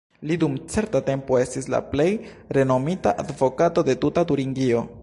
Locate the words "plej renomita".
1.91-3.17